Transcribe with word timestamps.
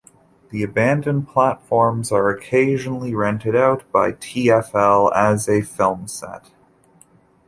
The 0.49 0.63
abandoned 0.63 1.27
platforms 1.27 2.11
are 2.11 2.27
occasionally 2.31 3.13
rented 3.13 3.55
out 3.55 3.83
by 3.91 4.13
TfL 4.13 5.15
as 5.15 5.47
a 5.47 5.61
film 5.61 6.07
set. 6.07 6.49